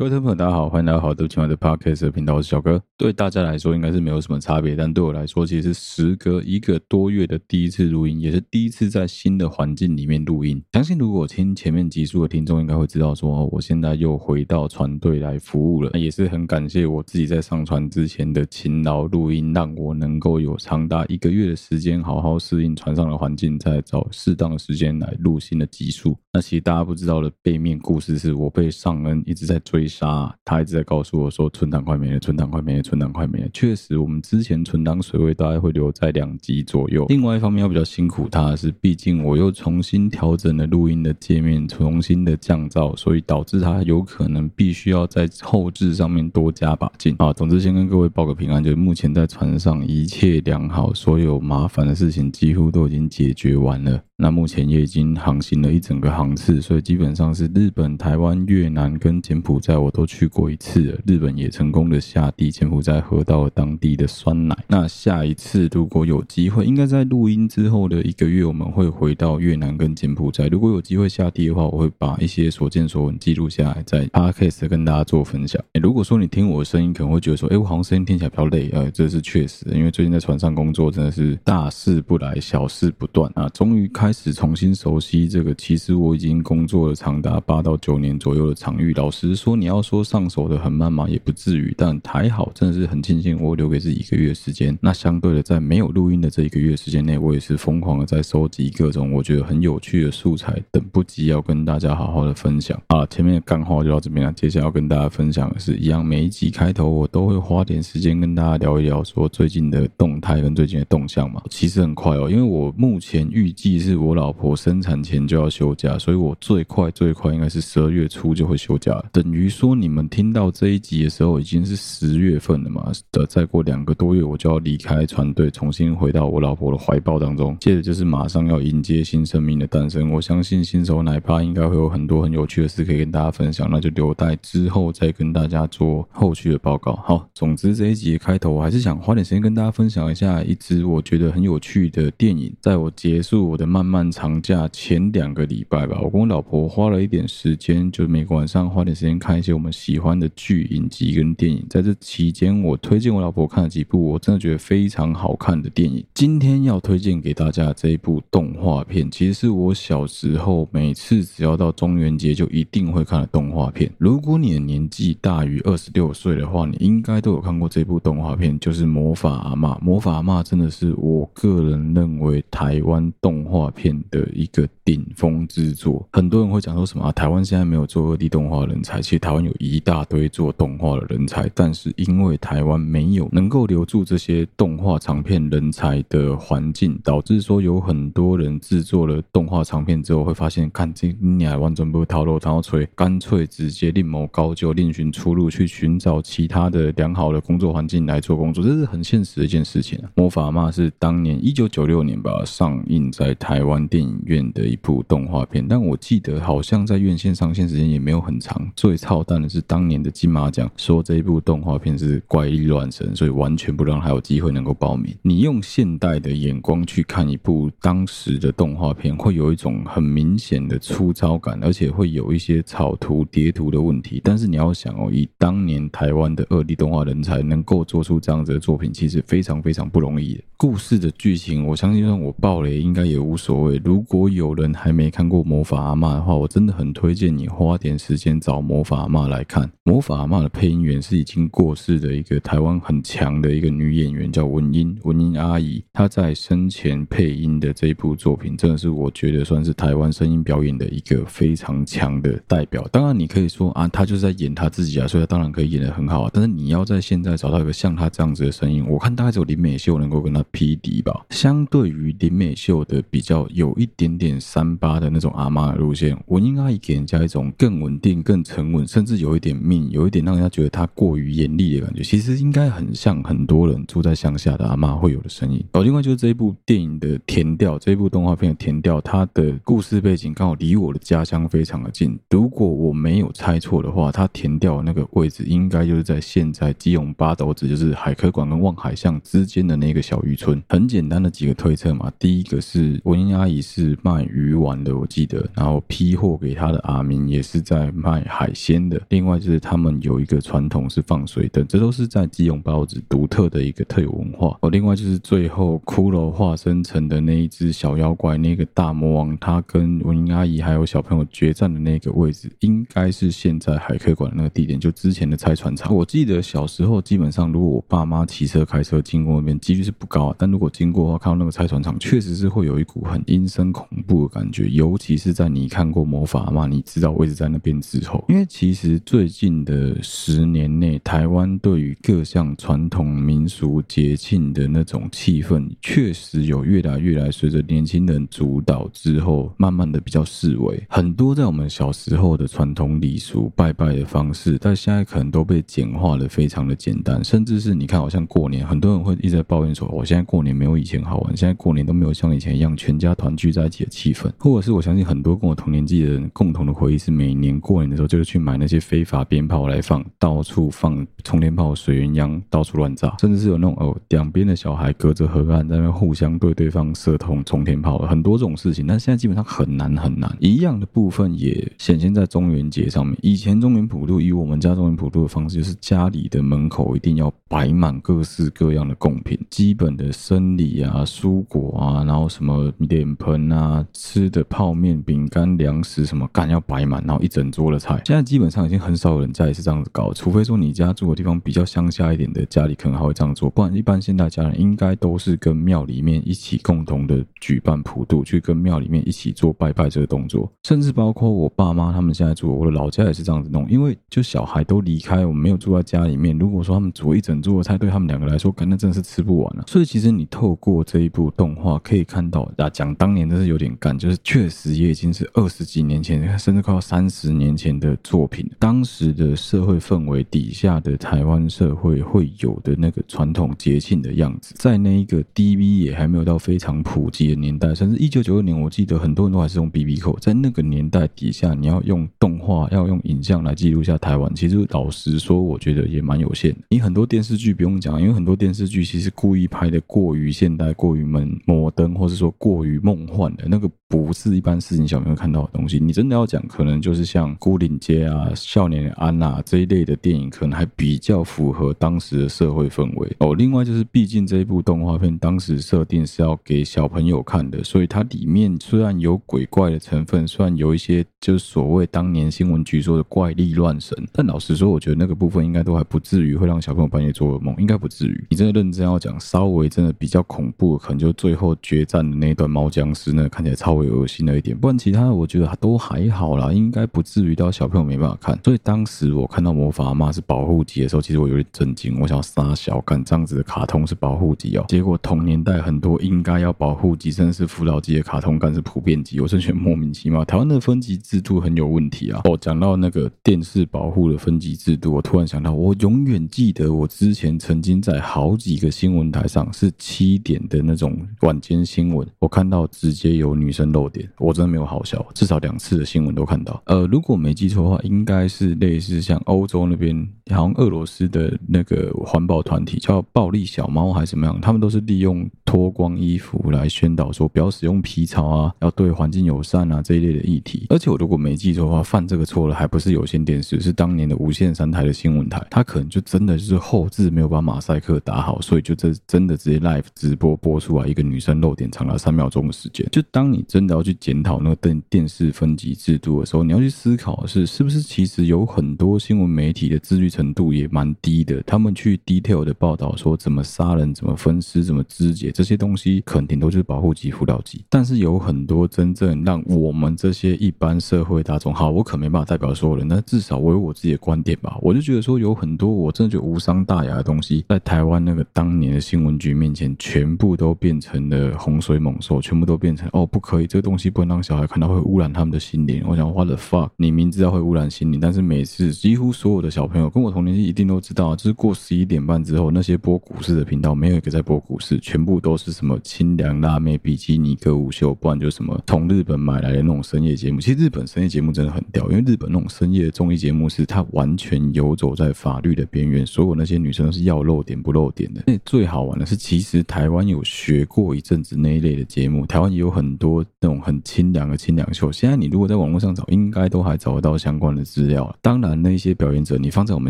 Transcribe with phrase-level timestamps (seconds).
[0.00, 2.82] 各位听众朋友，大家好，欢迎来到好的今晚的 Podcast 频道，我是小哥。
[2.96, 10.62] 对大家来说应该是没有什么差别，但对我来说，其实时隔一个多月的第一次录音，也是第一次在新的环境里面录音。
[10.72, 26.16] 相信如果听前面集数的听众应该会知道说，说我现在又回到船队来服务了，也是很感谢我自己在上船之前的勤劳录音，让我能够有长达一个月的时间好好适应船上的环境，再找适当的时间来录新的集数。
[26.32, 29.90] 那其实大家不知道的背面故事是我被尚恩一直在追。
[29.90, 33.48] 杀，他一直在告诉我说，存档快没了，存档快没了，存档快没了。
[33.52, 37.04] 确实，我们之前存档水位大概会留在两级左右。
[37.08, 47.32] 另外一方面，要比较辛苦他的是，毕竟我又重新调整了录音的界面，重新的降噪，所以导致他有可能必须要在后置上面多加把劲啊。
[47.32, 54.00] 总之，先跟各位报个平安，就是目前在船上一切良好，所有麻烦的事情几乎都已经解决完了。
[54.20, 60.98] 那目前也已经航行了一整个航次，所以基本上是日本、台湾、越南跟柬埔寨我都去过一次了。
[61.06, 64.54] 日本也成功的下地，柬埔寨喝到了当地的酸奶。
[64.68, 70.48] 那下一次如果有机会，应该在录音之后的一个月，我们会回到越南跟柬埔寨。
[70.48, 75.58] 如果有机会下地的话，我会把一些所见所闻记录下来，在 Podcast 跟大家做分享。
[75.72, 84.09] 欸，如果说你听我的声音，可能会觉得说，哎，我好像声音听起来比较累，呃，这是确实，因为最近在船上工作真的是大事不来，小事不断啊，终于开。
[84.10, 88.92] 开始重新熟悉这个，其实我已经工作了长达八到九年左右的场域。
[88.94, 91.72] 老实说，你要说上手的很慢嘛，也不至于。
[91.78, 94.76] 但还好，真的是很庆幸我留给自己一个月时间。
[94.82, 102.76] 那相对的，在没有录音的这一个月时间内，我也是疯狂的在收集各种我觉得很有趣的素材，等不及要跟大家好好的分享。
[102.88, 104.32] 啊，前面的干话就到这边了。
[104.32, 111.40] 接下来要跟大家分享的是一样，每一集开头我都会花点时间跟大家聊一聊，说最近的动态跟最近的动向嘛。
[111.48, 113.99] 其实很快哦，因为我目前预计是。
[114.00, 119.00] 我老婆生产前就要休假，所以我最快最快应该是十二月初就会休假。
[119.12, 122.90] 等于说你们听到这一集的时候已经是十月份了嘛？
[123.12, 127.54] 的再过两个多月我就要离开船队，重新回到我老婆的怀抱当中。
[127.60, 130.10] 接着就是马上要迎接新生命的诞生。
[130.10, 136.96] 我相信新手奶爸应该会有很多很有趣的事可以跟大家分享，那就留待之后再跟大家做后续的报告。
[137.04, 142.50] 好，总之这一集的开头我还是想花点时间跟大家分享一下一支我觉得很有趣的电影。
[142.62, 143.89] 在我结束我的慢。
[143.90, 151.66] 漫长假前两个礼拜吧，我跟我老婆花了一点时间，就每个晚上花点时间看一些我们喜欢的剧、影集跟电影。
[151.68, 156.04] 在这期间，我推荐我老婆看了几部我真的觉得非常好看的电影。
[156.14, 163.90] 今天要推荐给大家这一部动画片，其实是我小时候每次只要到中元节就一定会看的动画片。
[163.98, 169.76] 如果你的年纪大于二十六岁的话，你应该都有看过这部动画片，就是《魔法阿嬷》。
[169.80, 174.00] 《魔法阿嬷》真的是我个人认为台湾动画片。
[174.10, 177.12] 的一个顶峰之作，很多人会讲说什么啊？
[177.12, 200.00] 台湾现在没有做二 D 动画人才，其实台湾有一大堆做动画的人才，但是因为台湾没有能够留住这些动画长片人才的环境，导致说有很多人制作了动画长片之后，会发现看这你还完全不套路，然后所以干脆直接另谋高就，另寻出路去寻找其他的良好的工作环境来做工作，这是很现实的一件事情。
[200.14, 203.70] 魔法嘛是当年一九九六年吧上映在台台。
[203.70, 208.68] 湾电影院的一部动画片，但我记得好像在院线上线时间也没有很长。
[208.74, 215.14] 最操蛋的是当年的金马奖说这一部动画片是怪力乱神，所以完全不让他有机会能够报名。
[215.22, 224.20] 你用现代的眼光去看一部当时的动画片，会有一种很明显的粗糙感，而且会有一些草图叠图的问题。
[224.24, 230.42] 但是你要想哦，以当年台湾的二 D 动画人才能够做出这样子的作品，其实非常非常不容易的。
[230.56, 233.80] 故事的剧情，我相信让我爆雷应该也无所所谓。
[233.84, 239.64] 如果有人还没看过《魔法阿嬷》的话，我真的很推荐你花点时间找《魔法阿嬷》来看。
[239.82, 245.82] 《魔法阿嬷》的配音员是已经过世的一个台湾很强的一个女演员，叫文英文英阿姨。
[245.92, 252.86] 她在生前配音的这一部作品，真的是我觉得算是台湾声音表演的一个非常强的代表。
[252.92, 256.30] 当然，你可以说啊，她就是在演她自己啊，所以她当然可以演得很好啊。
[256.32, 261.26] 但是你要在现在找到一个像她这样子的声音，我看大概只有林美秀能够跟她匹敌吧。
[261.30, 263.39] 相对于林美秀的比较。
[263.50, 272.02] 有一点点三八的那种阿妈的路线，文英阿姨给人家一种更稳定、更沉稳，甚至有一点命，有一点让人家觉得她过于严厉的感觉。
[272.02, 275.64] 其实应该很像很多人住在乡下的阿妈会有的声音。
[275.72, 282.18] 好，另外就是这一部电影的田调，这一部动画片的田调，它的故事背景刚好离我的家乡非常的近。
[282.28, 290.62] 如果我没有猜错的话，它田调那个位置应该就是在现在基隆八斗子，就是海科馆跟望海巷之间的那个小渔村。
[290.68, 293.29] 很简单的几个推测嘛，第一个是文英。
[293.36, 299.00] 阿姨是卖鱼丸的，我记得，然后批货给他的阿明也是在卖海鲜的。
[299.08, 304.56] 另外就是他们有一个传统是放水灯，这都是在基隆包子独特的一个特有文化。
[304.60, 315.94] 哦，另外就是最后骷髅化身成的那一只小妖怪，那个大魔王，他跟文英阿姨还有小朋友决战的那个位置，应该是现在海科馆的那个地点，就之前的拆船厂。
[315.94, 340.82] 我记得小时候基本上，如果我爸妈骑车开车经过那边，几率是不高啊，但如果经过的话，看到那个拆船厂，确实是会有一股很阴森恐怖的感觉，尤其是在你看过魔法嘛，你知道位置在那边之后，因为其实最近的十年内，台湾对于各项传统民俗节庆的那种气氛，确实有越来越来随着年轻人主导之后，慢慢的比较式微。
[340.88, 370.34] 很多在我们小时候的传统礼俗、拜拜的方式，但现在可能都被简化的非常的简单，甚至是你看，好像过年，很多人会一直在抱怨说，我现在过年没有以前好玩，现在过年都没有像以前一样全家团聚在一起的气氛，或者是我相信很多跟我同年纪的人共同的回忆是，每年过年的时候就是去买那些非法鞭炮来放，到处放冲天炮、水鸳鸯，到处乱炸，甚至是有那种哦，两边的小孩隔着河岸在那互相对对方射通冲天炮，很多这种事情，但现在基本上很难很难。
[370.40, 387.98] 一样的部分也显现在中元节上面，以前中元普渡以我们家中元普渡的方式，就是家里的门口一定要摆满各式各样的贡品，基本的生理啊、蔬果啊，然后什么脸盆啊、吃的泡面、饼干、粮食什么干要摆满，然后一整桌的菜。
[388.04, 400.52] 现在基本上已经很少有人家里是这样子搞，除非说你家住的地方比较乡下一点的家里可能还会这样做，不然一般现代家人应该都是跟庙里面一起共同的举办普渡，去跟庙里面一起做拜拜这个动作。
[400.64, 406.38] 甚至包括我爸妈他们现在住我的老家也是这样子弄，因为就小孩都离开，我们没有住在家里面。
[406.38, 409.64] 如果说他们煮一整桌的菜，对他们两个来说，可能真的是吃不完了。
[409.66, 418.50] 所以其实你透过这一部动画可以看到，大家，讲当年真是有点干，就是确实也已经是二十几年前，甚至快要三十年前的作品。
[418.58, 430.18] 当时的社会氛围底下的台湾社会会有的那个传统节庆的样子，在那一个 DV 也还没有到非常普及的年代，甚至一九九二年，我记得很多人都还是用 BB 扣。
[430.18, 436.58] 在那个年代底下，你要用动画，要用影像来记录下台湾，其实老实说，我觉得也蛮有限的。
[436.70, 443.70] 你很多电视剧不用讲，因为很多电视剧其实故意拍的过于现代、过于门摩登，或是说过于与梦幻的那个。
[443.90, 445.80] 不是一般市井小朋友看到的东西。
[445.80, 453.34] 你真的要讲，可能就是像《孤岭街》啊、《少年安娜》这一类的电影，可能还比较符合当时的社会氛围哦。
[453.34, 468.24] 另外就是，毕竟这一部动画片当时设定是要给小朋友看的，所以它里面虽然有鬼怪的成分，虽然有一些就是所谓当年新闻局说的怪力乱神，但老实说，我觉得那个部分应该都还不至于会让小朋友半夜做噩梦，应该不至于。
[468.30, 473.79] 你真的认真要讲，稍微真的比较恐怖，可能就最后决战的那一段猫僵尸那，看起来超。
[473.80, 478.38] 会恶心了一点，不然其他的我觉得都还好啦，应该不至于到小朋友没办法看。
[478.44, 481.98] 所以当时我看到魔法阿妈是保护级的时候，其实我有点震惊。
[482.00, 490.24] 我想要杀小干这样子的卡通是保护级哦，结果同年代很多应该要保护级，甚至是辅导级的卡通干是普遍级，我真觉得莫名其妙。
[490.24, 492.20] 台湾的分级制度很有问题啊！
[492.24, 503.69] 哦，讲到那个电视保护的分级制度，我突然想到，我永远记得我之前曾经在好几个新闻台上是七点的那种晚间新闻，我看到直接有女生。
[503.72, 506.62] 漏点，我真的没有好笑，至少两次的新闻都看到。
[506.66, 520.66] 呃，如果没记错的话，应该是类似像欧洲那边，好像俄罗斯的那个环保团体叫暴力小猫还是怎么样，他们都是利用脱光衣服来宣导说不要使用皮草啊，要对环境友善啊这一类的议题。
[520.68, 532.86] 而且我如果没记错的话，犯这个错了还不是有线电视，是当年的无线三台的新闻台，他可能就真的就是后置没有把马赛克打好，所以就这真的直接 live 直播播出来一个女生漏点长达三秒钟的时间。
[532.92, 533.60] 就当你真。
[533.70, 541.42] 的要去检讨那个电电视分级制度的时候，你要去思考的是，是不是其实有很多新闻媒体的自律程度也蛮低的。
[541.46, 547.64] 他们去 detail 的报道说怎么杀人、怎么分尸、怎么肢解这些东西，肯定都是保护级、辅导级。
[547.70, 554.58] 但是有很多真正让我们这些一般社会大众，好，我可没办法代表所有人，但至少我有我自己的观点吧。
[554.60, 563.46] 我就觉得说，有很多我真的觉得无伤大雅的东西，在台湾那个当年的新闻局面前，全部都变成了洪水猛兽，全部都变成哦，不可以。
[563.46, 565.82] 这个东西不能让小孩看到，会污染他们的心灵。
[565.86, 580.40] 我想，what the fuck，你明知道会污染心灵，但是每次几乎所有的小朋友跟我我同年纪一定都知道，就是过十一点半之后，那些播股市的频道没有一个在播股市，全部都是什么清凉辣妹、比基尼歌舞秀，不然就什么从日本买来的那种深夜节目。
[580.40, 588.24] 其实日本深夜节目真的很屌，因为日本那种深夜的综艺节目是它完全游走在法律的边缘，所有那些女生都是要露点不露点的。
[588.26, 594.90] 那最好玩的是，其实台湾有学过一阵子那一类的节目，台湾也有很多那种很清凉的清凉秀。
[594.90, 598.12] 现在你如果在网络上找，应该都还找得到相关的资料。
[598.20, 599.89] 当然，那些表演者，你放在我们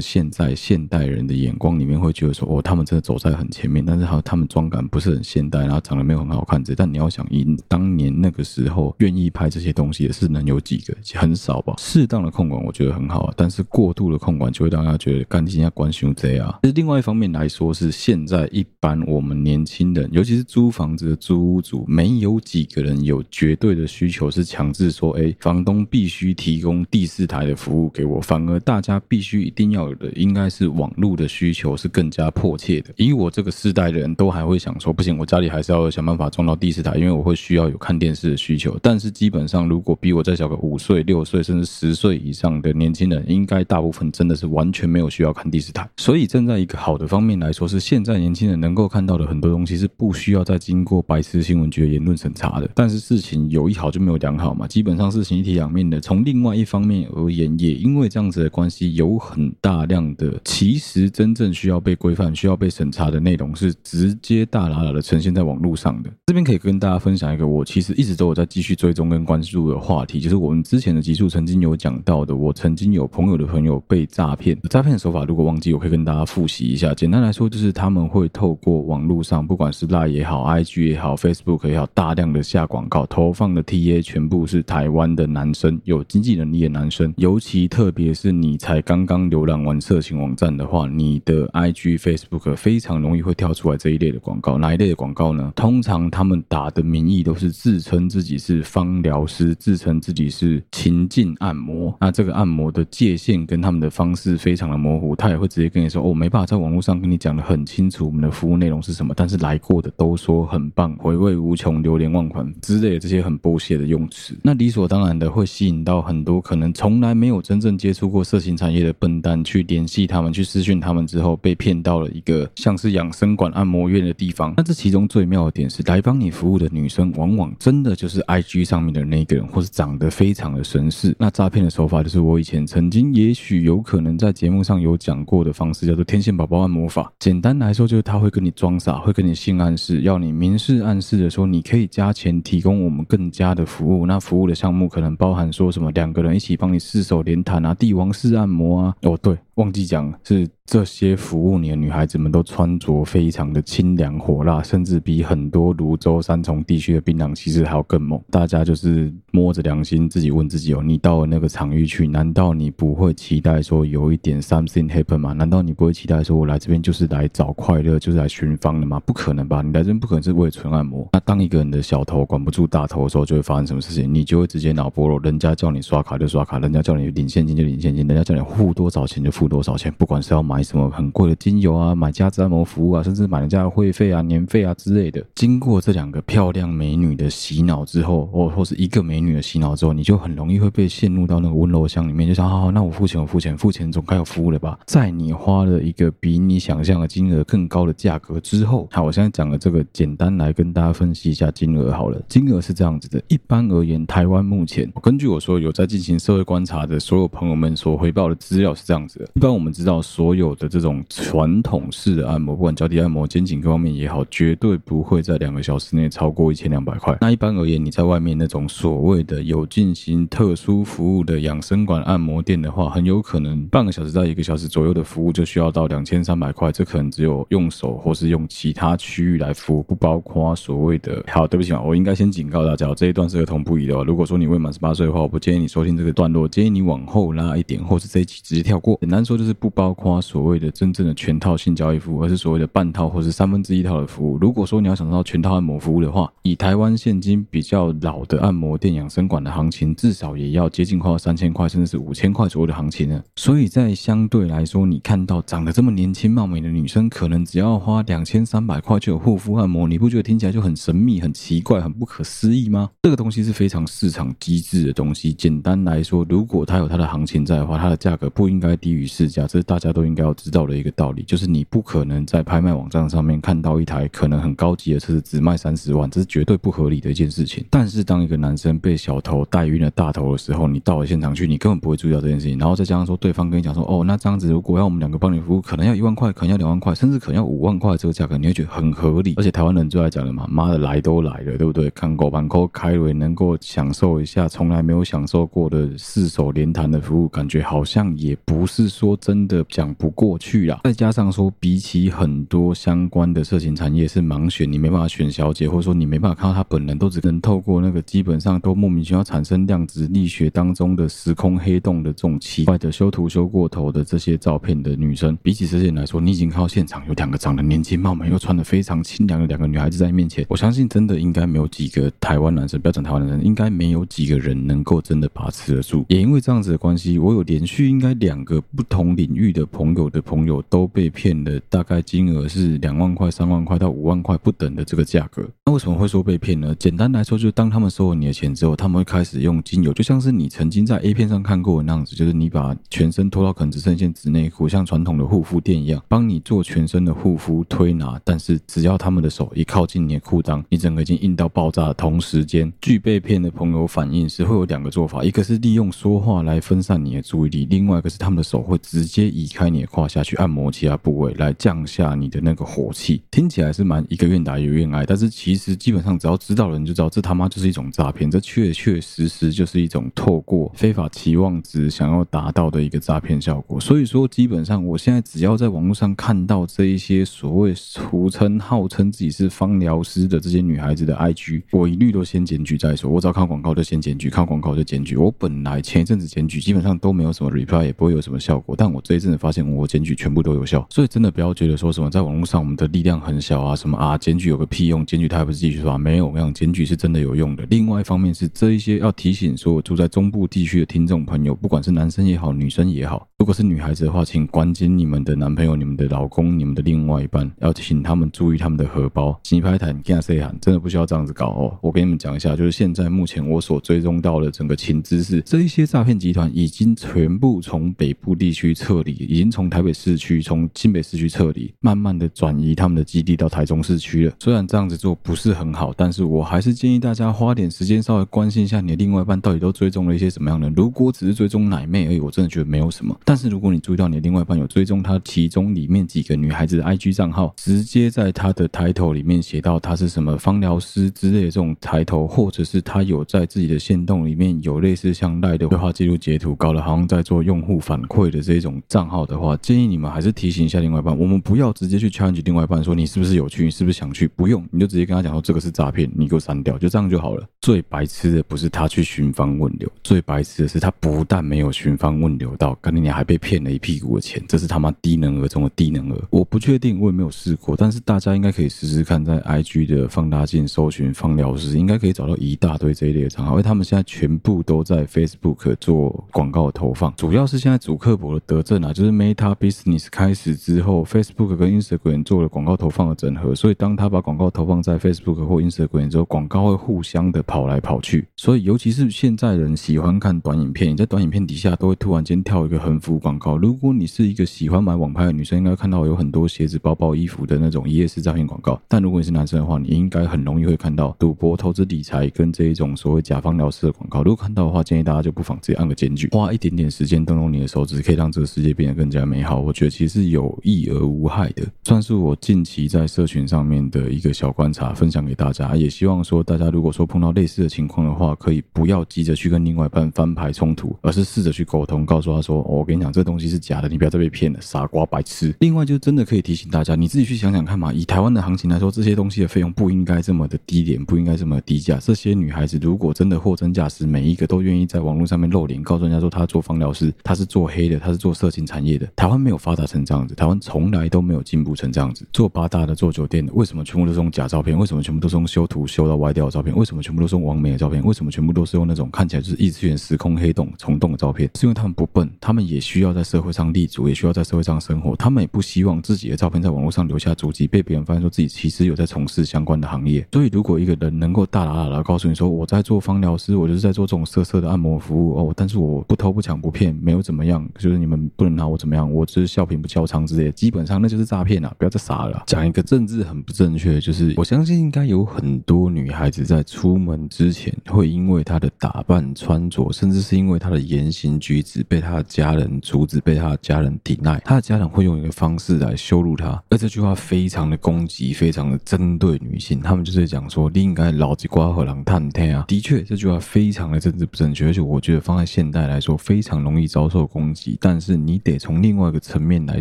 [0.00, 6.62] 现在现代人的眼光里面，会觉得说，哦，他们真的走在很前面，但是好，他们妆感不是很现代，然后长得没有很好看。
[6.76, 10.94] 但你要想，以当年那个时候愿意拍这些东西的是能有几个？
[11.14, 11.74] 很少吧。
[11.78, 16.58] 适当的控管，我觉得很好，但是过度的控管就会让大家觉得干一下关胸贼啊。
[16.62, 28.20] 其实另外一方面来说，是现在一般我们年轻人，尤其是租房子的租屋主，没有几个人有绝对的需求是强制说，哎，房东必须提供第四台的服务给我。
[28.20, 32.92] 反而大家必须一定要有的，应该是网络的需求是更加迫切的。
[32.96, 38.78] 以我这个世代的人都还会想说，不行，我家里还是要想办法装到第四台，因为我会需要有看电视的需求。
[38.80, 45.88] 但是基本上，如果比我再小个五岁、六岁，甚至十岁以上的年轻人，应该大部分真的是完全没有需要看第四台。
[45.96, 52.70] 所以站在一个好的方面来说，是现在年轻人能够看到的很多东西是不需要再经过白痴新闻局的言论审查的。
[52.74, 56.00] 但是事情有一好就没有两好嘛，基本上事情一体两面的。
[56.00, 66.10] 从另外一方面而言，也因为这样子的关系，有很大大量的其实真正需要被规范、需要被审查的内容，是直接大喇喇的呈现在网络上的。
[66.26, 76.92] 这边可以跟大家分享一个我其实一直都有在继续追踪跟关注的话题，就是我们之前的集数曾经有讲到的，我曾经有朋友的朋友被诈骗，诈骗的手法如果忘记，我可以跟大家复习一下。
[76.92, 94.56] 简单来说，就是他们会透过网络上，不管是拉也好、IG 也好、Facebook 也好，大量的下广告，投放的 TA 全部是台湾的男生，有经济能力的男生，尤其特别是你才刚刚浏览完色情网站的话，你的 IG、Facebook 非常容易会跳出来这一类的广告。
[94.56, 95.52] 哪一类的广告呢？
[95.54, 101.94] 通常他们打的名义都是自称自己是芳疗师，自称自己是情境按摩。
[102.00, 124.54] 那这个按摩的界限跟他们的方式非常的模糊，他也会直接跟你说：“哦，没办法在网络上跟你讲的很清楚，我们的服务内容是什么。”但是来过的都说很棒，回味无穷，流连忘返之类的这些很剥削的用词，那理所当然的会吸引到很多可能从来没有真正接触过色情产业的笨蛋去联系他们，去私讯他们之后，被骗到了一个像是养生馆、按摩院的地方。
[124.56, 131.14] 那这其中最妙的点是，来帮你服务的女生，往往真的就是 IG 上面的那个人，或是长得非常的绅士。
[131.18, 137.12] 那诈骗的手法就是我以前曾经也许有可能在节目上有讲过的方式，叫做“天线宝宝按摩法”。
[137.20, 144.06] 简单来说，就是他会跟你装傻，会跟你性暗示，要你明示暗示的说，你可以加钱提供我们更加的服务。
[144.06, 148.94] 那服务的项目可能包含说什么两个人一起帮你四手连弹啊，帝王式按摩啊。
[149.02, 150.48] 哦，对，忘记讲是。
[150.70, 158.22] 这些服务你的女孩子们都穿着非常的清凉火辣，甚至比很多泸州三重地区的槟榔西施还要更猛。
[158.30, 165.32] 大家就是摸着良心自己问自己哦，你到了那个场域去，难道你不会期待说有一点 something happen 吗？
[165.32, 169.00] 难道你不会期待说我来这边就是来找快乐，就是来寻芳的吗？
[169.04, 169.62] 不可能吧！
[169.62, 171.08] 你来这边不可能是为了纯按摩。
[171.12, 174.14] 那当一个人的小头管不住大头的时候，就会发生什么事情？
[174.14, 180.59] 你就会直接脑波弱，人家叫你刷卡就刷卡，人家叫你领现金就领现金，人家叫你付多少钱就付多少钱，不管是要买。
[180.62, 185.24] 什么很贵的精油啊，买加值按摩服务啊，甚至买人家的会费啊、年费啊之类的。
[185.34, 194.78] 经过这两个漂亮美女的洗脑之后，或或是一个美女的洗脑之后，你就很容易会被陷入到那个温柔乡里面，就想，好好，那我付钱，我付钱，付钱总该有服务了吧？
[194.86, 202.20] 在你花了一个比你想象的金额更高的价格之后，好，我现在讲的这个简单来跟大家分析一下金额好了。
[202.28, 209.28] 金额是这样子的，一般而言，台湾目前根据我说有在进行社会观察的所有朋友们所回报的资料是这样子的。
[209.34, 210.39] 一般我们知道所有。
[210.40, 217.16] 有的这种传统式的按摩，不管脚底按摩、肩颈各方面也好，绝对不会在两个小时内超过一千两百块。
[217.20, 226.72] 那一般而言，你在外面那种所谓的有进行特殊服务的养生馆按摩店的话，很有可能半个小时到一个小时左右的服务就需要到两千三百块。
[226.72, 231.22] 这可能只有用手或是用其他区域来服务，不包括所谓的。
[231.28, 234.02] 好，对不起啊，我应该先警告大家，这一段是儿童不宜的。
[234.04, 238.96] 如果说你未满十八岁的话，我不建议你收听这个段落，建议你往后拉一点，或是这一期直接跳过。
[239.00, 240.20] 简单说就是不包括。
[240.30, 244.38] 所谓的真正的全套性交易服务，而是所谓的半套或是三分之一套的服务。
[244.38, 253.20] 如果说你要想到全套按摩服务的话，以台湾现今比较老的按摩店、养生馆的行情，至少也要接近快要三千块，甚至是五千块左右的行情呢。
[253.34, 262.88] 所以在相对来说，你看到长得这么年轻貌美的女生，可能只要花两千三百块就有护肤按摩，你不觉得听起来就很神秘、很奇怪、很不可思议吗？
[263.02, 265.32] 这个东西是非常市场机制的东西。
[265.32, 271.22] 简单来说，如果它有它的行情在的话，它的价格不应该低于市价，这是大家都应该要知道的一个道理。
[271.22, 277.64] 就是你不可能在拍卖网站上面看到一台可能很高级的车子只卖三十万，这是绝对不合理的一件事情。
[277.70, 282.58] 但是当一个男生被小头带晕了大头的时候，你到了现场去，你根本不会注意到这件事情。
[282.58, 289.34] 然后再加上说，对方跟你讲说，哦，那这样子如果要我们两个帮你服务，可能要一万块，可能要两万块，甚至可能要五万块，这个价格你会觉得很合理。
[289.36, 291.88] 而且台湾人最爱讲的嘛，妈的来都来了，对不对？
[291.90, 300.80] 看狗盘扣开了，能够享受一下从来没有享受过的四手连弹的服务，感觉好像也不是说真的讲不过去啦。
[300.84, 326.04] 再加上说，比起很多相关的色情产业是盲选，你没办法选小姐，或者说你没办法看到她本人，都只能透过那个基本上都莫名其妙产生量子力学当中的时空黑洞的这种奇怪的修图修过头的这些照片的女生，比起这些来说，你已经看到现场有两个长得年轻貌美又穿得非常清凉的两个女孩子在面前，我相信真的应该没有几个台湾男生，不要讲台湾男生，应该没有几个人能够真的把持得住。
[326.08, 335.46] 也因为这样子的关系，我有连续应该两个不同领域的朋友有的朋友都被骗了，大概金额是两万块、三万块到五万块不等的这个价格。
[335.66, 336.74] 那为什么会说被骗呢？
[336.78, 348.20] 简单来说，就是当他们收了你的钱之后，他们会开始用精油，就像是你曾经在 A 片上看过的那样子，就是你把全身脱到可能只剩一件纸内裤，像传统的护肤店一样，帮你做全身的护肤推拿。
[348.24, 363.22] 但是只要他们的手一靠近你的裤裆，你整个已经硬到爆炸同时间，具被骗的朋友反应是会有两个做法，一个是利用说话来分散你的注意力，另外一个是他们的手会直接移开你的胯下去按摩其他部位，来降下你的那个火气。
[363.30, 373.80] 听起来是蛮一个愿打一个愿挨，但是其实基本上只要知道的人就知道，这他妈就是一种诈骗，这确确实实就是一种透过非法期望值想要达到的一个诈骗效果。
[373.80, 383.10] 所以说，基本上我现在只要在网络上看到这一些所谓俗称号称自己是芳疗师的这些女孩子的 IG，我一律都先检举再说。
[383.10, 385.16] 我只要看广告就先检举，看广告就检举。
[385.16, 388.74] 我本来前一阵子检举基本上都没有什么 reply，也不会有什么效果。
[388.76, 397.66] 但我这一阵子发现我我检举全部都有效，所以真的不要觉得说什么在网络上我们的力量很小啊，什么啊检举有个屁用，检举他还不是继续刷没有，我跟你讲检举是真的有用的。
[397.70, 409.40] 另外一方面是这一些要提醒所有住在中部地区的听众朋友，不管是男生也好，女生也好，如果是女孩子的话，请关心你们的男朋友、你们的老公、你们的另外一半，要请他们注意他们的荷包。
[409.44, 411.78] 洗牌台，你跟他 say 喊，真的不需要这样子搞哦。
[411.80, 424.34] 我跟你们讲一下，就是现在目前我所追踪到的整个情资是，这一些诈骗集团已经全部从北部地区撤离，已经从台北市区、从新北市区撤离，慢慢的转移他们的基地到台中市区了。
[424.38, 430.68] 虽然这样子做不是很好，但是我还是建议大家花点时间稍微关心一下你的另外一半到底都追踪了一些什么样的。
[430.76, 433.18] 如果只是追踪奶妹而已，我真的觉得没有什么。
[433.30, 457.46] 但是如果你注意到你的另外一半有追踪他其中里面几个女孩子的 IG 账号，直接在他的抬头里面写到他是什么芳疗师之类的这种抬头，或者是他有在自己的线动里面有类似像赖的对话记录截图，搞得好像在做用户反馈的这种账号的话，建议你们还是提醒一下另外一半，我们不要直接去 challenge 另外一半说你是不是有趣，你是不是想去，不用，你就直接跟他讲说这个是诈骗，你给我删掉，就这样就好了。
[457.60, 466.18] 最白痴的不是他去寻芳问柳，最白痴的是他不但没有寻芳问柳到，跟你还还被骗了一屁股的钱，这是他妈低能儿中的低能儿。
[466.30, 493.56] 我不确定，我也没有试过，但是大家应该可以试试看，在 IG 的放大镜搜寻芳疗师，应该可以找到一大堆这一类的账号，因为他们现在全部都在 Facebook 做广告投放，主要是现在祖克伯的德政啊，就是 Meta Business 开始之后，Facebook 跟 Instagram 做了广告投放的整合，所以当他把广告投放在 Facebook 或 Instagram 之后，广告会互相的跑来跑去，所以尤其是现在人喜欢看短影片，你在短影片底下都会突然间跳一个横幅广告。
[493.56, 498.80] 如果你是一个喜欢买网拍的女生，应该看到有很多鞋子、包包、衣服的那种一页式诈骗广告。
[498.88, 504.22] 但如果你是男生的话，你应该很容易会看到赌博、投资理财跟这一种所谓甲方聊师的广告。
[504.22, 509.60] 如果看到的话，建议大家就不妨直接按个检举，花一点点时间动动你的手指，可以让这个世界变得更加美好。
[509.60, 515.74] 我觉得其实是有益而无害的，算是我近期在社群上面的一个小观察，分享给大家。
[515.76, 525.54] 也希望说大家如果说碰到类似的情况的话，可以不要急着去跟另外一半翻牌冲突，而是试着去沟通，告诉他说：“哦，我跟讲，这东西是假的，你不要再被骗了，傻瓜白痴。
[525.60, 527.92] 另外，就真的可以提醒大家，你自己去想想看嘛。
[527.92, 531.98] 以台湾的行情来说，这些东西的费用不应该这么的低廉，不应该这么低价。
[532.00, 539.06] 这些女孩子如果真的货真价实，每一个都愿意在网络上面露脸，告诉人家说她做芳疗师，她是做黑的，她是做色情产业的。
[539.16, 542.26] 台湾没有发达成这样子，台湾从来都没有进步成这样子。
[542.32, 544.76] 做八大的、做酒店的，为什么全部都是用假照片？
[544.76, 546.74] 为什么全部都是用修图修到歪掉的照片？
[546.76, 548.02] 为什么全部都是用网美的照片？
[548.04, 551.50] 为什么全部都是用那种看起来就是异次元时空黑洞虫洞的照片？
[551.54, 555.14] 是因为他们不笨，他们也需要在社会上立足，也需要在社会上生活。
[555.16, 560.26] 他们也不希望自己的照片在网络上留下足迹，被别人发现说自己其实有在从事相关的行业。
[560.32, 571.74] 所以，如果一个人能够大喇喇的告诉你说我在做芳疗师，我就是在做这种色色的按摩服务哦，但是我不偷不抢不骗，没有怎么样，就是你们不能拿我怎么样，我只是笑贫不笑娼之类的，基本上那就是诈骗啊！
[571.78, 572.42] 不要再傻了。
[572.46, 589.80] 讲一个政治很不正确，就是我相信应该有很多女孩子在出门之前，会因为她的打扮穿着，甚至是因为她的言行举止，被她的家人阻止，被他的家人抵赖，他的家人会用一个方式来羞辱他，而这句话非常的攻击，非常的针对女性。
[589.80, 592.64] 他们就是讲说，你应该老子瓜和狼探天啊！
[592.68, 597.78] 的确，这句话非常的政治不正确，而且我觉得放在现代来说，非常容易遭受攻击。
[597.80, 599.80] 但是你得从另外一个层面来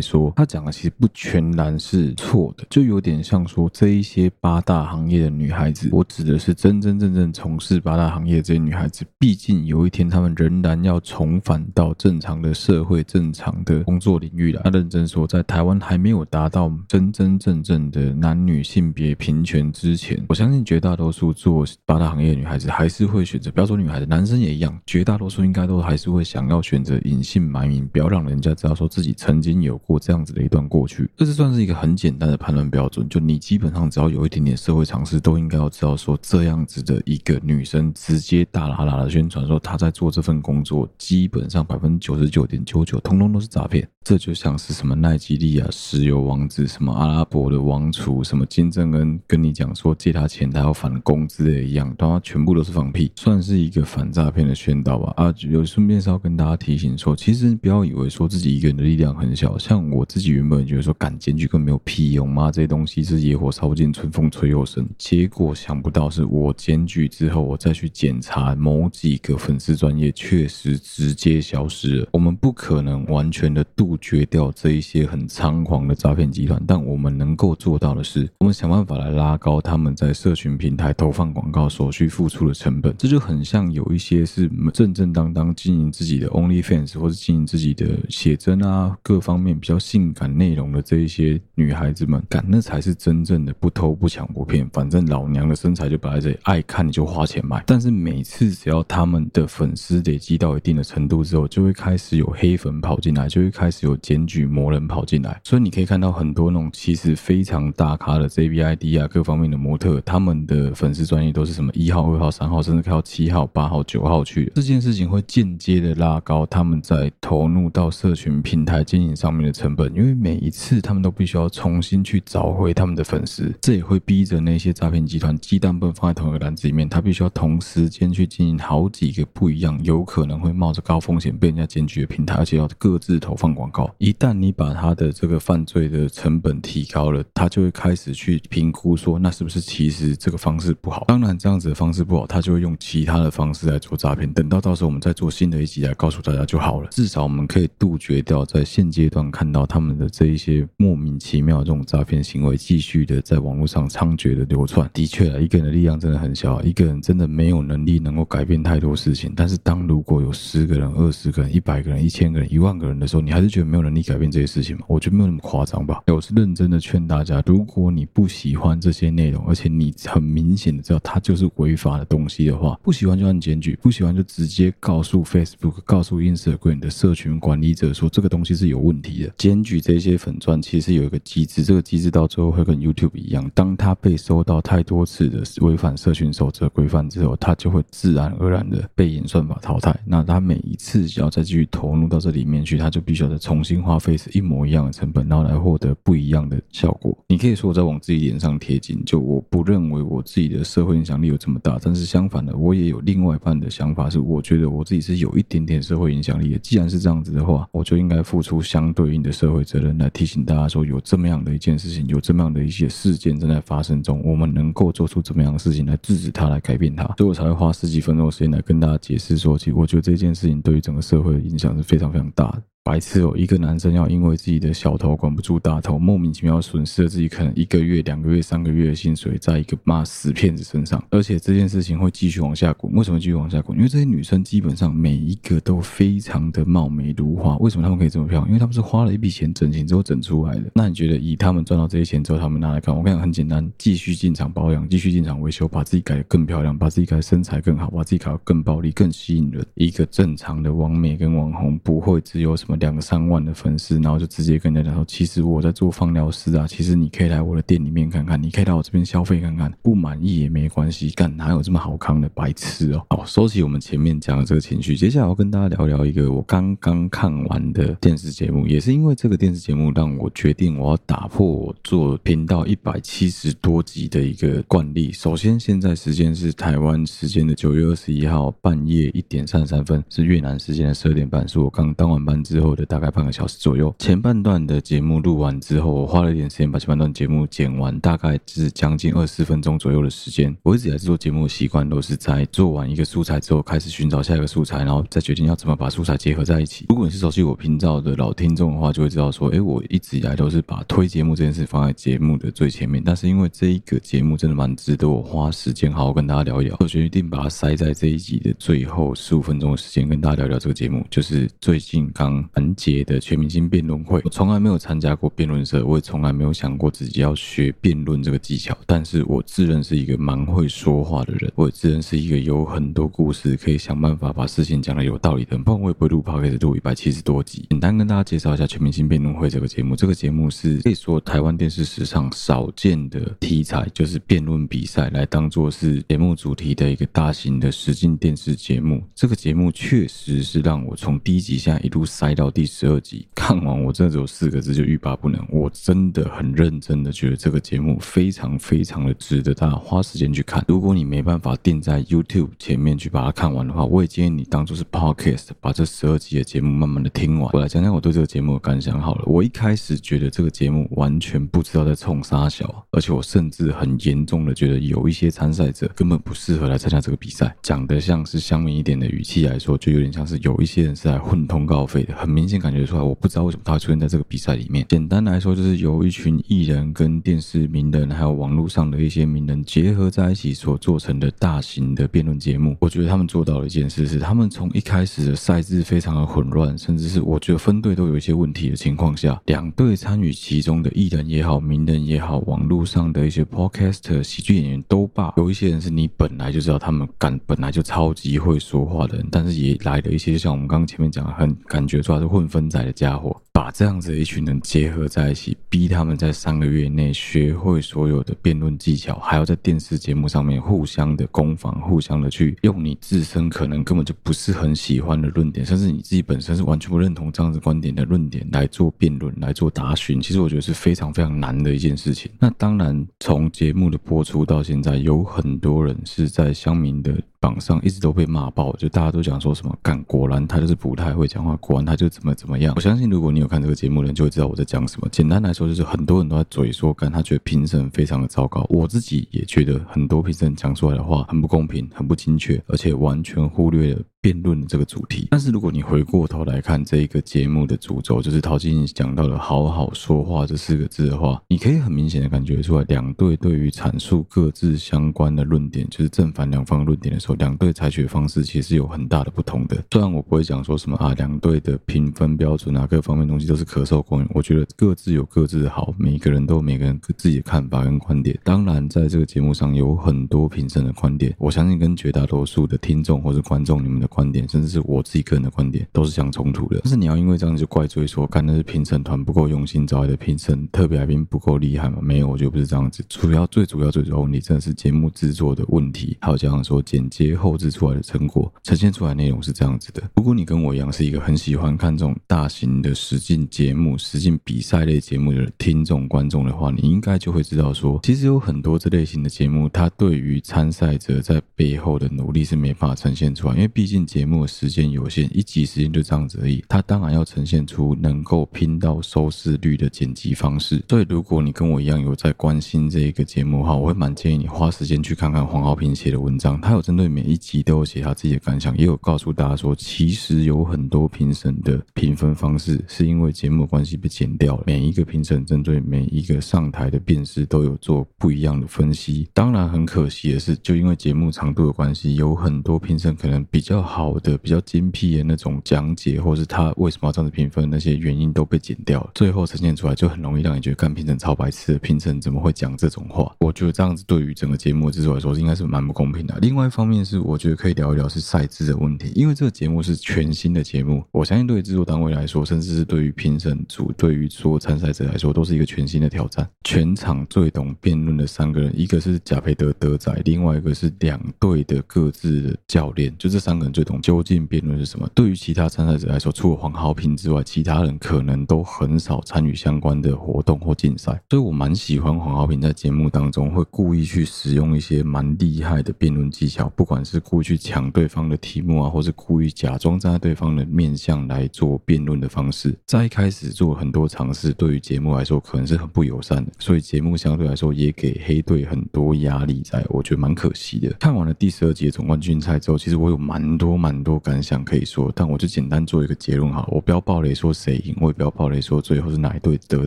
[0.00, 14.62] 说，他讲的其实不全然是错的，就有点像说这一些八大行业的女孩子，我指的是真真正正从事八大行业这些女孩子，毕竟有一天她们仍然要重返到正常的社社会、正常的工作领域了。
[14.64, 31.06] 他认真说，在台湾还没有达到真真正正的男女性别平权之前，我相信绝大多数做八大行业女孩子还是会选择，不要说女孩子，男生也一样，绝大多数应该都还是会想要选择隐姓埋名，不要让人家知道说自己曾经有过这样子的一段过去。
[31.18, 43.88] 这是算是一个很简单的判断标准，就你基本上只要有一点点社会常识，都应该要知道说这样子的一个女生直接大喇喇的宣传说她在做这份工作，基本上百分之九十九点九九通通都是诈骗。
[44.04, 55.12] 这就像是什么奈吉利亚石油王子，什么阿拉伯的王储，什么金正恩跟你讲说借他钱他要返工之类的一样，当然全部都是放屁，算是一个反诈骗的宣导吧。
[55.16, 64.88] 啊，有顺便是要跟大家提醒说，其实不要以为说自己一个人的力量很小，像我自己原本觉得说敢检举更没有屁用，妈这些东西是野火烧不尽，春风吹又生。
[64.96, 72.08] 结果想不到是我检举之后，我再去检查某几个粉丝专业，确实直接消失了。
[72.12, 73.96] 我们不可能完全的杜。
[74.00, 82.94] 绝掉这一些很猖狂的诈骗集团，但我们能够做到的是，我们想办法来拉高他们在社群平台投放广告所需付出的成本。
[82.96, 94.66] 这就很像有一些是正正当当经营自己的 OnlyFans 或者经营自己的写真啊，各方面比较性感内容的这一些女孩子们，干，那才是真正的不偷不抢不骗。
[94.72, 97.62] 反正老娘的身材就摆在这里，爱看你就花钱买。
[97.66, 103.80] 但是每次只要他们的粉丝累积到一定的程度之后，就会开始有黑黑粉跑进来，就会开始。
[103.80, 114.52] 有检举魔人跑进来，所以你可以看到很多那种其实非常大咖的 JVID 啊，各方面的模特，他们的粉丝专业都是什么一号、二号、三号，甚至开到七号、八号、九号去。
[114.54, 133.94] 这件事情会间接的拉高他们在投入到社群平台经营上面的成本，因为每一次他们都必须要重新去找回他们的粉丝，这也会逼着那些诈骗集团鸡蛋不能放在同一个篮子里面，他必须要同时间去经营好几个不一样，有可能会冒着高风险被人家检举的平台，而且要各自投放广告。
[133.98, 141.04] 一旦你把他的这个犯罪的成本提高了，他就会开始去评估说，那是不是其实这个方式不好？
[141.06, 144.32] 当然，这样子的方式不好，他就会用其他的方式来做诈骗。
[144.32, 146.88] 等到到时候我们再做新的一集来告诉大家就好了。
[146.92, 154.88] 至少我们可以杜绝掉在现阶段看到他们的这一些莫名其妙的这种诈骗行为继续的在网络上猖獗的流窜。
[154.94, 159.34] 的确啊，一个人的力量真的很小，一个人真的没有能力能够改变太多事情。
[159.36, 164.84] 但是当如果有十个人、二十个人、一百个人、一千个人、一万个人的时候，你还是觉得没有能力改变这些事情吗？
[164.88, 166.02] 我觉得没有那么夸张吧。
[166.06, 179.32] 我是认真的劝大家，如果你不喜欢这些内容，而且你很明显的知道它就是违法的东西的话，不喜欢就按检举，不喜欢就直接告诉 Facebook、告诉 Instagram 的社群管理者说这个东西是有问题的。
[179.36, 189.98] 检举这些粉钻其实有一个机制，这个机制到最后会跟 YouTube 一样，当它被收到太多次的违反社群守则规范之后，它就会自然而然的被演算法淘汰。
[190.04, 193.82] 那它每一次只要再继续投入到这里面去，它就必须要再重新。
[193.82, 197.16] 花费是一模一样的成本，然后来获得不一样的效果。
[197.26, 201.78] 你可以说我在往自己脸上贴金，就我不认为我自己的社会影响力有这么大。
[201.82, 206.58] 但是相反的，我也有另外一半的想法，是我觉得我自己是有一点点社会影响力的。
[206.58, 217.04] 既然是这样子的话，我就应该付出相对应的社会责任，来提醒大家说，有这么样的一件事情，有这么样的一些事件正在发生中，我们能够做出怎么样的事情来制止它，来改变它。
[217.16, 222.62] 所以我才会花十几分钟的时间来跟大家解释说，其实我觉得这件事情对于整个社会的影响是非非常非常大的。
[222.82, 223.34] 白痴哦！
[223.36, 232.90] 一个男生要因为自己的小头管不住大头，莫名其妙损失了自己可能一个月、两个月、三个月的薪水，在一个妈死骗子身上，而且这件事情会继续往下滚。
[232.94, 233.76] 为什么继续往下滚？
[233.76, 237.56] 因为这些女生基本上每一个都非常的貌美如花。
[237.58, 238.48] 为什么她们可以这么漂亮？
[238.48, 240.70] 因为她们是花了一笔钱整形之后整出来的。
[240.74, 242.96] 那你觉得以她们赚到这些钱之后，她们拿来看？
[242.96, 249.64] 我跟你讲很简单，继续进场保养，继续进场维修，把自己改得更漂亮，把自己改得身材更好，把自己搞得更暴力、更吸引人。
[249.74, 253.54] 一个正常的网美跟网红不会只有什么两三万的。
[253.60, 263.04] 粉丝，然后就直接跟人家讲说，其实我在做放疗师啊，其实你可以来我的店里面看看，你可以来我这边消费看看，不满意也没关系，干哪有这么好康的白痴哦！
[263.10, 275.12] 好，收起我们前面讲的这个情绪，接下来要跟大家聊聊一个我刚刚看完的电视节目，也是因为这个电视节目让我决定我要打破我做频道一百七十多集的一个惯例。
[275.12, 283.58] 首先，现在时间是台湾时间的九月二十一号半夜一点三十三分，是越南时间的十二点半，是我刚当完班之后的大概半个小时。
[283.60, 290.56] 左右，前半段的节目录完之后，我花了一点时间把前半段节目剪完，大概是将近二十分钟左右的时间。
[290.62, 296.86] 我一直以来做节目的习惯都是在做完一个素材之后，开始寻找下一个素材，然后再决定要怎么把素材结合在一起。
[296.88, 303.02] 如果你是熟悉我频道的老听众的话，就会知道说，诶，我一直以来都是把推节目这件事放在节目的最前面。
[303.04, 313.18] 但是因为这一个节目真的蛮值得我花时间好好跟大家聊一聊，我决定把它塞在这一集的最后十五分钟的时间跟大家聊聊这个节目，就是最近刚完结的。
[313.20, 318.76] 全明星辩论会，我从来没有参加过辩论社，我也从来没有想过自己要学辩论这个技巧。
[318.86, 325.62] 但是我自认是一个蛮会说话的人，我也自认是一个有很多故事可以想办法把事情讲得有道理的人。
[325.62, 327.66] 不然我也不会录 podcast 录一百七十多集。
[327.70, 329.94] 简单跟大家介绍一下《全明星辩论会》这个节目。
[329.94, 339.02] 这个节目是可以说台湾电视史上少见的题材，就是辩论比赛来当做是节目主题的一个大型的实境电视节目。
[339.14, 343.26] 这个节目确实是让我从第一集现在一路塞到到第十二集。
[343.34, 345.44] 看完我真的只有四个字，就欲罢不能。
[345.50, 350.64] 我真的很认真的觉得这个节目非常非常的值得大家花时间去看。
[350.66, 357.50] 如果你没办法定在 YouTube 前面去把它看完的话，我也建议你当做是 Podcast，把这十二集的节目慢慢的听完。
[357.52, 359.24] 我来讲讲我对这个节目的感想好了。
[359.26, 367.54] 我一开始觉得这个节目完全不知道在冲三小，而且我甚至很严重的觉得有一些参赛者根本不适合来参加这个比赛。
[367.62, 373.02] 讲得像是乡民一点的语气来说，就有点像是有一些人是来混通告费的，很明显感觉出来。
[373.02, 374.86] 我不知道为什么他会出现在这个比赛里面。
[374.88, 382.76] 简单来说，就是由一群艺人跟电视名人，还有网络上的一些名人结合在一起所做成的大型的辩论节目。
[382.80, 402.92] 我觉得他们做到了一件事，是他们从一开始的赛制非常的混乱，甚至是我觉得分队都有一些问题的情况下，两队参与其中的艺人也好，名人也好，网络上的一些 podcaster 喜剧演员都罢，有一些人是你本来就知道他们感本来就超级会说话的人，但是也来了一些，就像我们刚刚前面讲的，很感觉出来是混分仔的。
[403.00, 420.20] 家伙把这样子的一群人结合在一起，逼他们在三个月内学会所有的辩论技巧，还要在电视节目上面互相的攻防，互相的去用你自身可能根本就不是很喜欢的论点，甚至你自己本身是完全不认同这样子观点的论点来做辩论，来做答询。
[420.20, 422.30] 其实我觉得是非常非常难的一件事情。
[422.38, 427.16] 那当然，从节目的播出到现在，有很多人是在乡民的。
[427.40, 432.74] 榜上一直都被骂爆，就大家都讲说什么干，果然他就是不太会讲话，果然他就怎么怎么样。
[432.76, 435.08] 我相信如果你有看这个节目的人，就会知道我在讲什么。
[435.10, 438.66] 简单来说，就是很多人都在嘴说干，他觉得评审非常的糟糕。
[438.68, 444.02] 我自己也觉得很多评审讲出来的话很不公平，很不精确，而且完全忽略了。
[444.22, 459.82] 辩论的这个主题，但是如果你回过头来看这一个节目的主轴，就是陶晶莹讲到了“好好说话”这四个字的话，你可以很明显的感觉出来，两队对于阐述各自相关的论点，就是正反两方论点的时候，两队采取的方式其实有很大的不同的。
[459.90, 468.38] 虽然我不会讲说什么啊，两队的评分标准啊，各方面东西都是可受公允，我觉得各自有各自的好，每个人都有每个人自己的看法跟观点。
[468.44, 474.09] 当然，在这个节目上有很多评审的观点，我相信跟绝大多数的听众或者观众你们的。
[474.10, 476.80] 观点，甚至是我自己个人的观点，都是相冲突的。
[476.82, 481.98] 但是你要因为这样就怪罪说，看那是评审团不够用心找来的评审，特别来宾不够厉害吗？
[482.02, 483.02] 没有，我觉得不是这样子。
[483.08, 486.18] 主要最主要最主要问题，真的是节目制作的问题。
[486.20, 490.02] 还有这样说，剪接后制出来的成果，呈现出来内容是这样子的。
[490.16, 503.99] 如果你跟我一样是一个很喜欢看这种大型的实境节目、实境比赛类节目的听众观众的话，你应该就会知道说，其实有很多这类型的节目，它对于参赛者在背后的努力是没办法呈现出来，因为毕竟。
[504.00, 506.64] 竟节目时间有限，一集时间就这样子而已。
[506.68, 510.82] 他当然要呈现出能够拼到收视率的剪辑方式。
[510.88, 516.60] 所以，如果你跟我一样有在关心这一个节目的话，我会蛮建议你花时间去看看黄浩平写的文章。
[516.60, 524.64] 他有针对每一集都有写他自己的感想，也有告诉大家说，其实有很多评审的评分方式是因为节目关系被剪掉了。
[524.66, 529.28] 每一个评审针对每一个上台的辩士都有做不一样的分析。
[529.34, 539.10] 当然，很可惜的是，就因为节目长度的关系，有很多评审可能比较好的、比较精辟的那种讲解，或是他为什么要这样子评分，那些原因都被剪掉了。
[539.14, 543.34] 最后呈现出来，就很容易让你觉得，干评审超白痴的，评审怎么会讲这种话？
[543.40, 546.38] 我觉得这样子对于整个节目制作来说，应该是蛮不公平的。
[546.40, 556.48] 另外一方面是，我觉得可以聊一聊是赛制的问题，因为这个节目是全新的节目，我相信对于制作单位来说，甚至是对于评审组、对于所有参赛者来说，都是一个全新的挑战。
[556.62, 565.08] 全场最懂辩论的三个人，一个是贾培德德仔，另外一个是两队的各自的教练，就这三个人最懂究竟辩论是什么。
[565.14, 571.18] 对于其他参赛者来说，除了黄豪平之外，其他人可能都很少参与相关的活动或竞赛。
[571.30, 590.90] 所以我蛮喜欢黄豪平在节目当中会故意去使用一些蛮厉害的辩论技巧，不管是故意去抢对方的题目啊，或是故意假装站在对方的面向来做辩论的方式，在一开始做很多尝试，对于节目来说可能是很不友善的，所以节目相对来说也给黑队很多压力在，我觉得蛮可惜的。
[591.00, 599.86] 看完了第十二集的总冠军赛之后，其实我有蛮多蛮多感想可以说，但我就简单做一个结论好了，我不要爆雷说谁赢，我也不要爆雷说最后是哪一队得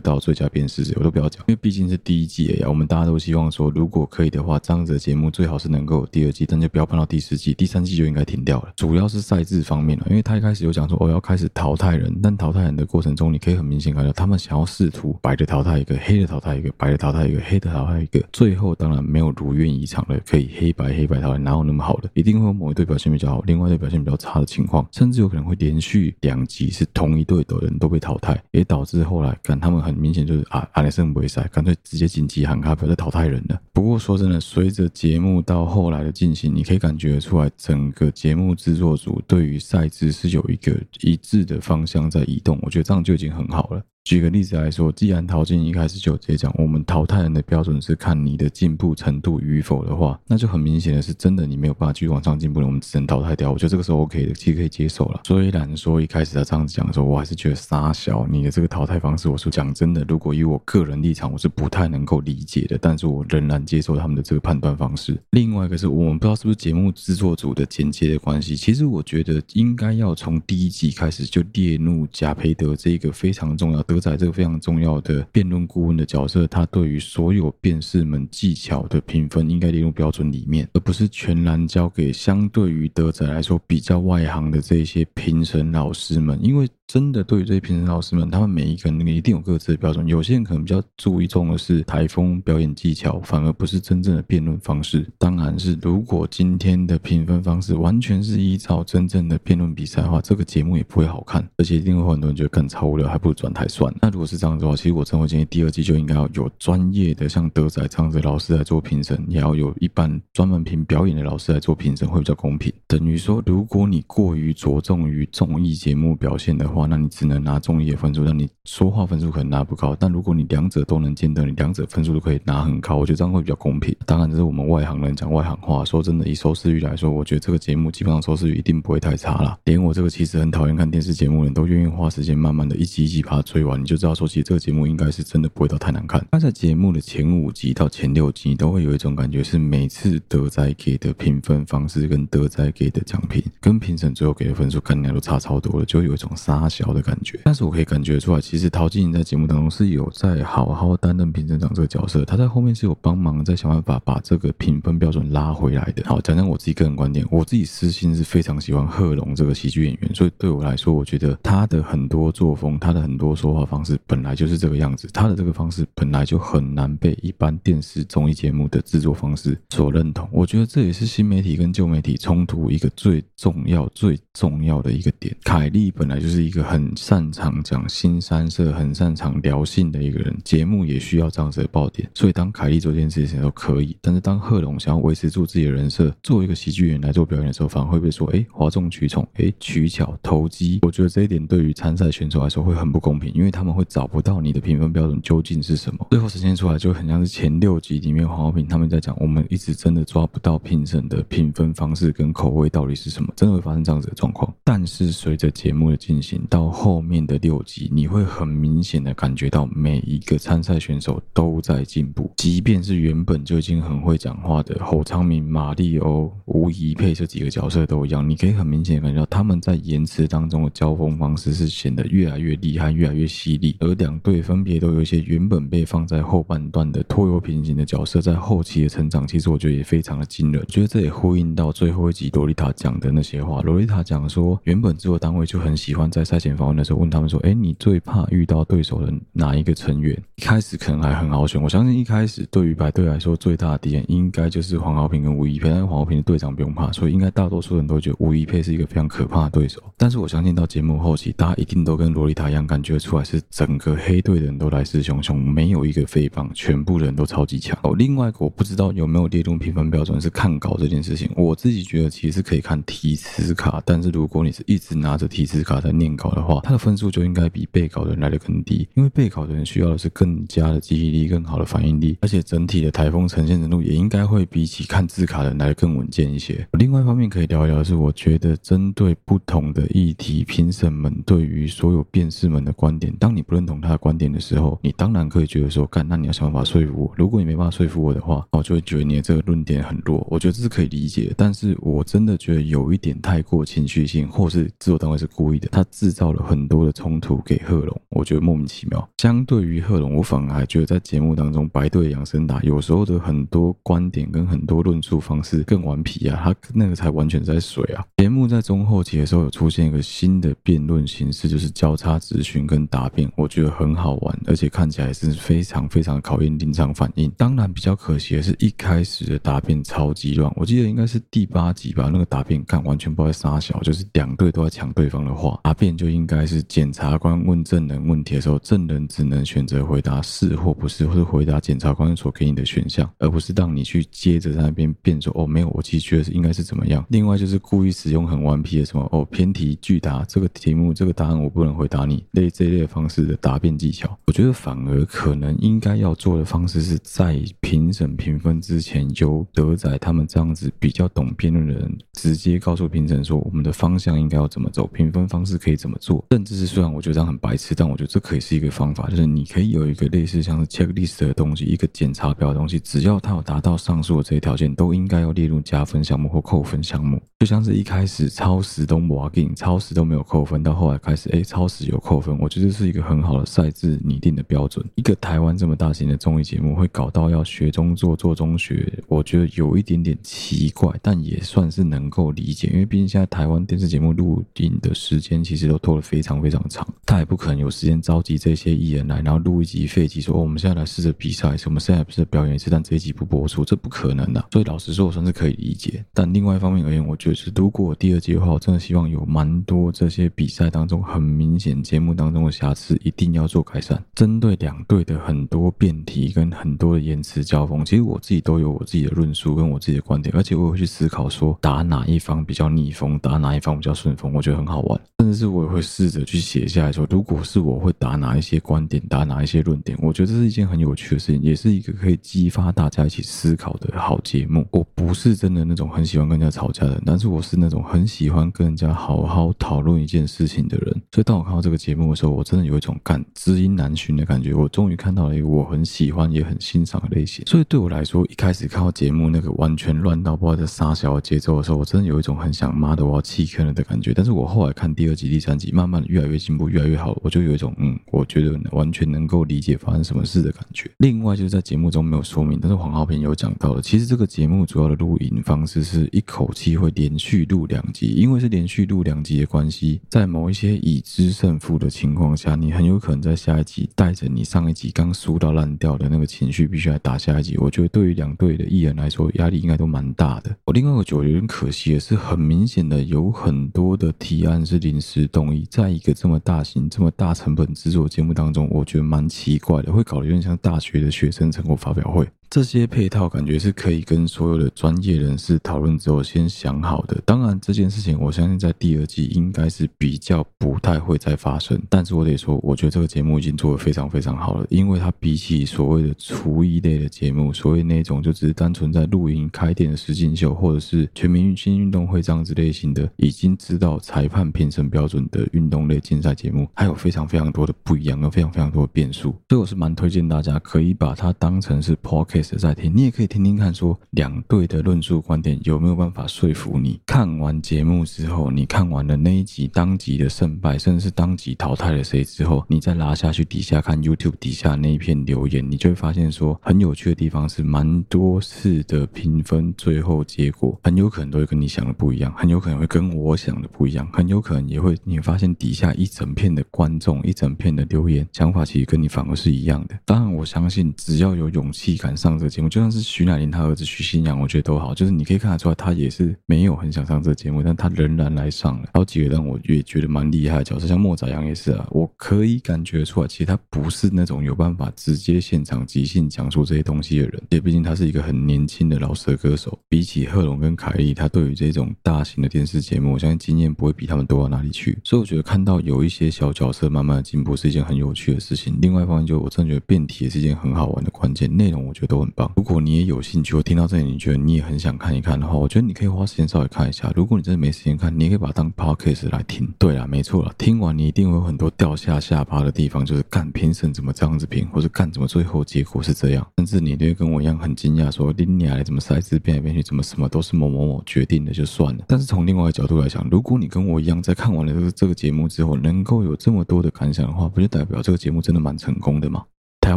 [0.00, 8.72] 到最佳辩士谁，我都不要讲，因为毕竟是第一季呀，我们大家都希望说，如果可以的话，这样子的节目最好是能够有第二季，但就不要办到第四季，第三季就应该停掉了。
[8.76, 22.10] 主要是赛制方面了，因为他一开始有讲说，我、哦、要开始淘汰人，但淘汰人的过程中，你可以很明显看到他们想要试图白的淘汰一个，黑的淘汰一个，白的淘汰一个，黑的淘汰一个，最后当然没有如愿以偿的可以黑白黑白淘汰，哪有那么好的？
[22.14, 33.60] 一定会有某一队表现比较好，另外表现比较差的情况，甚至有可能会连续两集是同一队的人都被淘汰，也导致后来看他们很明显就是啊，阿莱森不会赛，干脆直接紧急喊卡，不要再淘汰人了。
[33.72, 43.82] 不过说真的，随着节目到后来的进行，你可以感觉出来，整个节目制作组对于赛制是有一个一致的方向在移动，我觉得这样就已经很好了。
[44.04, 53.50] 举个例子来说，既然陶晶莹一开始就直接讲，我们淘汰人的标准是看你的进步程度与否的话，那就很明显的是，真的你没有办法继续往上进步了，我们只能淘汰掉。
[53.50, 55.22] 我觉得这个是 OK 的，其实可以接受了。
[55.24, 65.18] 虽然说一开始他这样子讲的时候，我还是觉得傻小你的这个淘汰方式，我说讲真的，如果以我个人立场，我是不太能够理解的，但是我仍然接受他们的这个判断方式。
[65.30, 73.93] 另外一个是我们不知道是不是节目制作组的剪接的关系，其实我觉得应该要从第一集开始就列入贾培德这一个非常重要的。
[73.94, 86.68] 德仔这个非常重要的辩论顾问的角色，他对于所有辩士们技巧的评分应该列入标准里面，而不是全然交给相对于德仔来说比较外行的这些评审老师们，因为。
[86.86, 90.06] 真的，对于这些评审老师们，他们每一个人一定有各自的标准。
[90.06, 95.04] 有些人可能比较注重的是台风表演技巧，反而不是真正的辩论方式。
[95.18, 103.92] 当然是，如果今天的评分方式完全是依照真正的辩论比赛的话，这个节目也不会好看，而且一定会很多人觉得更超无聊，还不如转台算。
[104.00, 112.72] 那如果是这样子的话，其实我真的建议第二季就应该要有专业的像德仔这样子的老师来做评审，也要有一般专门评表演的老师来做评审，会比较公平。
[112.86, 119.96] 等于说，如果你过于着重于综艺节目表现的话，那你只能拿综艺的分数，那你说话分数可能拿不高。
[119.98, 123.94] 但如果你两者都能兼得，你两者分数都可以拿很高，我觉得这样会比较公平。
[124.04, 125.84] 当然，这是我们外行人讲外行话。
[125.84, 129.56] 说真的，以收视率来说，我觉得这个节目基本上收视率一定不会太差啦。
[129.64, 136.24] 连我这个其实很讨厌看电视节目的人都愿意花时间慢慢的一集一集把它追完，你就知道说，其实这个节目应该是真的不会到太难看。
[136.32, 147.04] 那在节目的前五集到前六集，你都会有一种感觉，是每次德仔给的评分方式跟德仔给的奖品，跟评审最后给的分数看起来都差超多了，就有一种杀大小的。
[147.04, 156.02] 感觉，但是我可以感觉出来，其实陶晶莹在节目当中是有在好好担任评审长这个角色，他在后面是有帮忙在想办法把这个评分标准拉回来的。
[156.06, 170.26] 好，讲讲我自己个人观点，我自己私心是非常喜欢贺龙这个喜剧演员，所以对我来说，我觉得他的很多作风，他的很多说话方式本来就是这个样子，他的这个方式本来就很难被一般电视综艺节目的制作方式所认同。
[170.32, 175.36] 我觉得这也是新媒体跟旧媒体冲突一个最重要、最重要的一个点。
[175.44, 176.62] 凯莉本来就是一个。
[176.62, 182.08] 个很擅长讲新三色、很擅长聊性的一个人，节目也需要这样子的爆点。
[182.14, 190.78] 所以当凯莉做这件事情都可以，但是当贺龙想要维持住自己的人设，作为一个喜剧演员来做表演的时候，反而会被说：哎，哗众取宠，哎，取巧投机。
[190.82, 196.06] 我觉得这一点对于参赛选手来说会很不公平，因为他们会找不到你的评分标准究竟是什么。
[196.10, 204.54] 最后呈现出来就很像是前六集里面黄豪平他们在讲，我们一直真的抓不到评审的评分方式跟口味到底是什么，真的会发生这样子的状况。
[204.62, 230.64] 但是随着节目的进行到后面的六集，你会很明显的感觉到每一个参赛选手都在进步，即便是原本就已经很会讲话的侯昌明、马力欧、吴怡佩这几个角色都一样，你可以很明显的感觉到他们在言辞当中的交锋方式是显得越来越厉害、越来越犀利，而两队分别都有一些原本被放在后半段的拖油瓶型的角色，在后期的成长，其实我觉得也非常的惊人。
[230.68, 233.60] 觉得这也呼应到最后一集萝莉塔讲的那些话。
[233.62, 249.80] 萝莉塔讲说，原本制作单位就很喜欢在赛前访问的时候问他们说：“哎，你最怕遇到对手的哪一个成员？”一开始可能还很好选，我相信一开始对于白队来说最大的敌人应该就是黄豪平跟吴一佩，但是黄豪平的队长不用怕，所以应该大多数人都觉得吴一佩是一个非常可怕的对手。
[249.96, 257.78] 但是我相信到节目后期，大家一定都跟萝莉塔一样，感觉出来是整个黑队的人都来势汹汹，没有一个废棒，全部人都超级强。
[257.84, 276.66] 哦，另外一个我不知道有没有列入评分标准是看稿这件事情，我自己觉得其实是可以看提词卡，但是如果你是一直拿着提词卡在念稿考的话，他的分数就应该比备考的人来得更低，因为备考的人需要的是更加的记忆力、更好的反应力，而且整体的台风呈现程度也应该会比起看字卡的人来得更稳健一些。
[276.72, 287.12] 另外一方面可以聊一聊的是，我觉得针对不同的议题，评审们对于所有辩士们的观点，当你不认同他的观点的时候，你当然可以觉得说，干，那你要想办法说服我。
[287.16, 290.26] 如果你没办法说服我的话，我就会觉得你的这个论点很弱。
[290.30, 299.06] 我觉得这是可以理解的，但是我真的觉得有一点太过情绪性，或是制作单位是故意的，他制造了很多的冲突给贺龙，我觉得莫名其妙。
[299.18, 308.04] 相对于贺龙，我反而还觉得在节目当中，白队养生打有时候的很多观点跟很多论述方式更顽皮啊，他那个才完全在水啊。
[308.18, 317.30] 节目在中后期的时候有出现一个新的辩论形式，就是交叉质询跟答辩，我觉得很好玩，而且看起来是非常非常考验临场反应。
[317.36, 337.04] 当然比较可惜的是一开始的答辩超级乱，我记得应该是第八集吧，那个答辩看完全不知道在杀小，就是两队都在抢对方的话，答辩就应该是检察官问证人问题的时候，证人只能选择回答是或不是，或者回答检察官所给你的选项，而不是让你去接着在那边辩说哦没有，我其实觉得是应该是怎么样。
[337.08, 367.20] 另外就是故意使用很顽皮的什么哦偏题拒答，这个题目这个答案我不能回答你，类这一类方式的答辩技巧，我觉得反而可能应该要做的方式是在评审评分之前，由德仔他们这样子比较懂辩论的人直接告诉评审说我们的方向应该要怎么走，评分方式可以怎么做，甚至是虽然我觉得这样很白痴，但我觉得这可以是一个方法，就是你可以有一个类似像是 checklist 的东西，一个检查表的东西，只要他有达到上述的这些条件，都应该要列入加分项目或扣分项目。
[367.40, 374.82] 就像是一开始超时都没进，超时都没有扣分，到后来开始哎超时有扣分，我觉得这是一个很好的赛制拟定的标准。
[374.94, 394.44] 一个台湾这么大型的综艺节目会搞到要学中做做中学，我觉得有一点点奇怪，但也算是能够理解，因为毕竟现在台湾电视节目录影的时间其实都拖得非常非常长，他也不可能有时间召集这些艺人来，然后录一集废集说，哦，我们现在来试着比赛，我们现在不是表演一次，但这一集不播出，这不可能的。
[394.52, 396.04] 所以老实说，我算是可以理解。
[396.14, 404.00] 但另外一方面而言，我觉得是如果第二季的话，我真的希望有蛮多这些比赛当中很明显节目当中的瑕疵，一定要做改善。
[404.14, 415.00] 针对两队的很多辩题跟很多的言辞交锋，其实我自己都有我自己的论述跟我自己的观点，而且我会去思考说打哪一方比较逆风，打哪一方比较顺风，我觉得很好玩。
[415.18, 424.66] 甚至是我也会试着去写下来说，如果是我会打哪一些观点，打哪一些论点，我觉得这是一件很有趣的事情，也是一个可以激发大家一起思考的好节目。
[424.70, 430.92] 我不是真的那种很喜欢跟人家吵架的人，但是我是那种很喜欢跟人家好好讨论一件事情的人。
[431.12, 434.54] 所以当我看到这个节目的时候，我真的有一种感知音难寻的感觉。
[434.54, 437.44] 我终于看到了一个我很喜欢也很欣赏的类型。
[437.46, 444.12] 所以对我来说，一开始看到节目那个完全乱到不知道在撒小的节奏的时候，我真的有一种很想妈的我要弃坑了的感觉。
[444.14, 450.90] 但是我后来看第二集、第三集，慢慢越来越进步，越来越好，我就有一种嗯，我觉得完全能够理解发生什么事的感觉。
[450.98, 467.56] 另外就是在节目中没有说明，但是黄浩平有讲到的，其实这个节目主要的录影方式是一口气会连续录两集，因为是连续录两集的关系，在某一些已知胜负的情况下，你很有可能在下一集带着你上一集刚输到烂掉的那个情绪，必须来打下一集。
[467.58, 470.54] 我觉得对于两队的艺人来说，压力应该都蛮大的。
[470.64, 475.43] 我另外一个觉得有点可惜的是，很明显的有很多的提案是临时动。
[475.44, 482.26] 动意，在一个这么大型、这么大成本制作节目当中，我觉得蛮奇怪的，会搞得有点像大学的学生成果发表会。
[482.50, 487.20] 这些配套感觉是可以跟所有的专业人士讨论之后先想好的。
[487.24, 491.80] 当然，这件事情我相信在第二季应该是比较不太会再发生。
[491.88, 509.34] 但是我得说，我觉得这个节目已经做得非常非常好了，因为它比起所谓的厨艺类的节目，所谓那种就只是单纯在露营开店的实境秀，或者是全民运新运动会这样子类型的，已经知道裁判评审标准的运动类竞赛节目，还有非常非常多的不一样，跟非常非常多的变数。
[509.48, 512.33] 所以我是蛮推荐大家可以把它当成是 p o c k e t。
[512.42, 516.98] 在听，你也可以听听看，说两队的论述观点有没有办法说服你。
[517.04, 539.98] 看完节目之后，你看完了那一集当集的胜败，甚至是当集淘汰了谁之后，你再拉下去底下看 YouTube 底下那一片留言，你就会发现说很有趣的地方是，蛮多次的评分最后结果很有可能都会跟你想的不一样，很有可能会跟我想的不一样，很有可能也会你发现底下一整片的观众，一整片的留言想法其实跟你反而是一样的。
[540.04, 542.38] 当然，我相信只要有勇气敢上。
[542.38, 548.88] 这个节目就像是徐乃麟他儿子徐新阳，我觉得都好，就是你可以看得出来，他也是没有很想上这个节目，但他仍然来上了。
[548.94, 559.78] 好几个让我也觉得蛮厉害的角色，像莫宰阳也是啊，我可以感觉出来，其实他不是那种有办法直接现场即兴讲述这些东西的人，也毕竟他是一个很年轻的老舌歌手。
[559.88, 564.98] 比起贺龙跟凯莉，他对于这种大型的电视节目，我相信经验不会比他们多到哪里去。
[565.04, 568.76] 所以我觉得看到有一些小角色慢慢的进步，是一件很有趣的事情。
[568.80, 572.52] 另外一方面，就我真的觉得变体也是一件很好玩的关键，内容我觉得都很棒。
[572.56, 577.12] 如果你也有兴趣，我听到这里，你觉得你也很想看一看的话，我觉得你可以花时间稍微看一下。
[577.16, 579.68] 如果你真的没时间看，你也可以把它当 podcast 来听。
[579.78, 592.04] 对啊，没错了，听完你一定会有很多掉下下巴的地方，就是干评审怎么这样子评，或者干怎么最后结果是这样，甚至你都会跟我一样很惊讶，说拎你来怎么赛制变来变去，怎么什么都是某某某决定的就算了。
[592.06, 599.42] 但是从另外一个角度来讲，如果你跟我一样在看完了这个这个节目之后，能够有这么多的感想的话，不就代表这个节目真的蛮成功的吗？
[599.84, 599.96] 台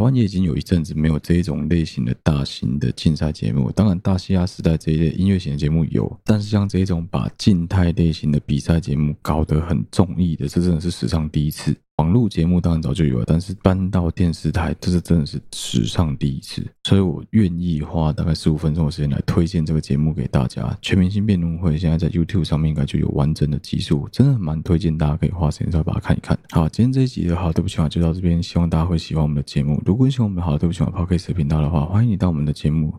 [0.00, 11.74] 湾也已经有一阵子没有这一种类型的大型的竞赛节目，当然大西洋时代这一类音乐型的节目有，但是像这一种把静态类型的比赛节目搞得很综艺的，这真的是史上第一次。
[11.98, 20.78] 网络节目当然早就有了，但是搬到电视台，这是真的是史上第一次，所以我愿意花大概十五分钟的时间来推荐这个节目给大家。
[20.80, 26.38] 全明星辩论会现在在 YouTube 上面应该就有完整的集数，真的蛮推荐大家可以花时间再把它看一看。
[26.50, 29.82] 好，今天这一集的好对不起啊，就到这边，希望大家会喜欢我们的节目。
[29.84, 32.94] 如果你喜欢我们的好对不起啊 Podcast 频道的话，欢迎你到我们的节目。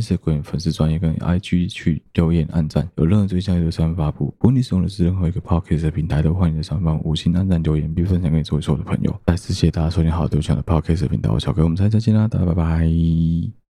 [0.00, 4.34] Instagram 粉丝专业跟 IG 去留言按赞，有任何追加的上面发布。
[4.38, 9.20] 不论你使用的是任何一个 Podcast 的平台，都欢迎在上方五星按赞留言，并分享给你所有的朋友。
[9.26, 13.65] 再次谢谢大家收听好对不起的 Podcast 频道，小哥，我们下次再见啦，大家拜拜。